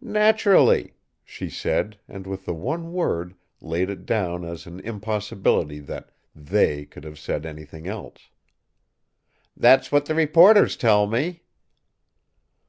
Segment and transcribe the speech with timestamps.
[0.00, 0.94] "Naturally,"
[1.24, 6.84] she said, and with the one word laid it down as an impossibility that "they"
[6.84, 8.30] could have said anything else.
[9.56, 11.42] "That's what the reporters tell me."